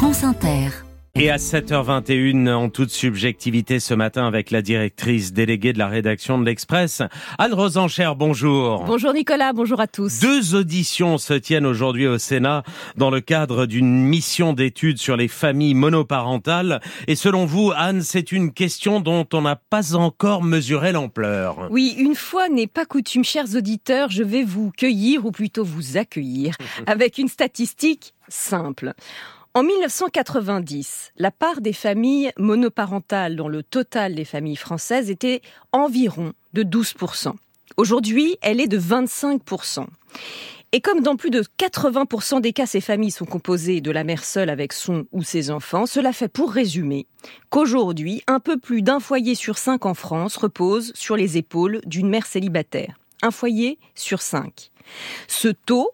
[0.00, 0.70] France Inter.
[1.14, 6.38] Et à 7h21, en toute subjectivité ce matin avec la directrice déléguée de la rédaction
[6.38, 7.02] de l'Express,
[7.36, 8.84] Anne Rosencher, bonjour.
[8.84, 10.20] Bonjour Nicolas, bonjour à tous.
[10.20, 12.62] Deux auditions se tiennent aujourd'hui au Sénat
[12.96, 16.80] dans le cadre d'une mission d'études sur les familles monoparentales.
[17.06, 21.68] Et selon vous, Anne, c'est une question dont on n'a pas encore mesuré l'ampleur.
[21.70, 25.98] Oui, une fois n'est pas coutume, chers auditeurs, je vais vous cueillir, ou plutôt vous
[25.98, 26.54] accueillir,
[26.86, 28.94] avec une statistique simple.
[29.52, 36.34] En 1990, la part des familles monoparentales dans le total des familles françaises était environ
[36.52, 37.32] de 12%.
[37.76, 39.86] Aujourd'hui, elle est de 25%.
[40.70, 44.22] Et comme dans plus de 80% des cas, ces familles sont composées de la mère
[44.22, 47.08] seule avec son ou ses enfants, cela fait pour résumer
[47.48, 52.08] qu'aujourd'hui, un peu plus d'un foyer sur cinq en France repose sur les épaules d'une
[52.08, 53.00] mère célibataire.
[53.20, 54.70] Un foyer sur cinq.
[55.26, 55.90] Ce taux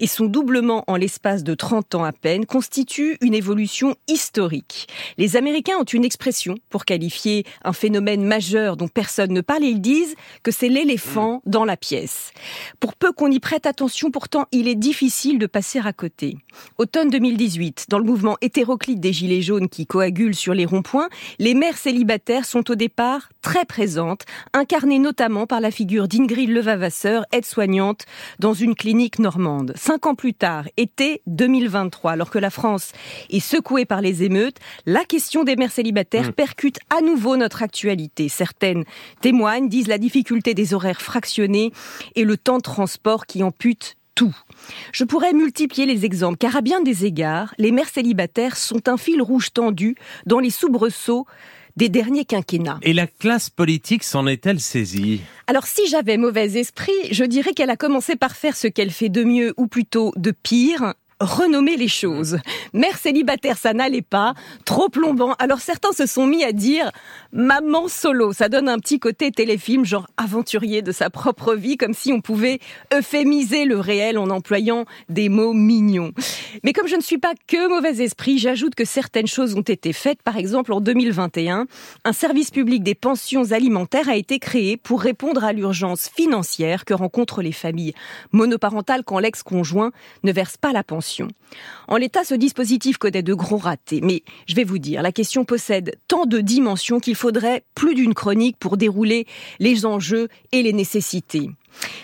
[0.00, 4.88] et son doublement en l'espace de 30 ans à peine constitue une évolution historique.
[5.16, 9.68] Les Américains ont une expression pour qualifier un phénomène majeur dont personne ne parle et
[9.68, 12.32] ils disent que c'est l'éléphant dans la pièce.
[12.80, 16.36] Pour peu qu'on y prête attention, pourtant, il est difficile de passer à côté.
[16.78, 21.08] Automne 2018, dans le mouvement hétéroclite des Gilets jaunes qui coagulent sur les ronds-points,
[21.38, 27.24] les mères célibataires sont au départ très présentes, incarnées notamment par la figure d'Ingrid Levavasseur,
[27.32, 28.04] aide-soignante
[28.38, 29.72] dans une clinique normande.
[29.74, 32.92] Cinq ans plus tard, été 2023, alors que la France
[33.30, 36.32] est secouée par les émeutes, la question des mères célibataires mmh.
[36.32, 38.28] percute à nouveau notre actualité.
[38.28, 38.84] Certaines
[39.22, 41.72] témoignent, disent la difficulté des horaires fractionnés
[42.16, 44.36] et le temps de transport qui ampute tout.
[44.92, 48.98] Je pourrais multiplier les exemples, car à bien des égards, les mères célibataires sont un
[48.98, 49.96] fil rouge tendu
[50.26, 51.24] dans les soubresauts
[51.78, 52.80] des derniers quinquennats.
[52.82, 55.20] Et la classe politique s'en est-elle saisie?
[55.46, 59.08] Alors si j'avais mauvais esprit, je dirais qu'elle a commencé par faire ce qu'elle fait
[59.08, 62.38] de mieux ou plutôt de pire, renommer les choses.
[62.72, 65.34] Mère célibataire, ça n'allait pas, trop plombant.
[65.38, 66.90] Alors certains se sont mis à dire
[67.32, 68.32] maman solo.
[68.32, 72.20] Ça donne un petit côté téléfilm, genre aventurier de sa propre vie, comme si on
[72.20, 72.60] pouvait
[72.92, 76.12] euphémiser le réel en employant des mots mignons.
[76.62, 79.92] Mais comme je ne suis pas que mauvais esprit, j'ajoute que certaines choses ont été
[79.92, 80.22] faites.
[80.22, 81.66] Par exemple, en 2021,
[82.04, 86.94] un service public des pensions alimentaires a été créé pour répondre à l'urgence financière que
[86.94, 87.94] rencontrent les familles
[88.32, 89.90] monoparentales quand l'ex-conjoint
[90.22, 91.07] ne verse pas la pension.
[91.88, 95.44] En l'état, ce dispositif connaît de gros ratés, mais je vais vous dire, la question
[95.44, 99.26] possède tant de dimensions qu'il faudrait plus d'une chronique pour dérouler
[99.58, 101.50] les enjeux et les nécessités.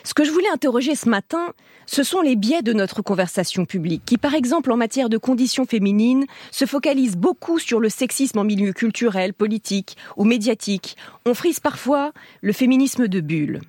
[0.05, 1.53] Ce que je voulais interroger ce matin,
[1.87, 5.67] ce sont les biais de notre conversation publique, qui par exemple en matière de conditions
[5.67, 10.97] féminines se focalisent beaucoup sur le sexisme en milieu culturel, politique ou médiatique.
[11.27, 13.61] On frise parfois le féminisme de bulle.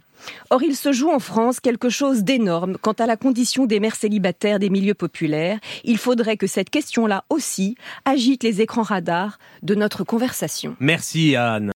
[0.49, 3.95] Or, il se joue en France quelque chose d'énorme quant à la condition des mères
[3.95, 5.59] célibataires des milieux populaires.
[5.83, 10.75] Il faudrait que cette question-là aussi agite les écrans radars de notre conversation.
[10.79, 11.71] Merci Anne.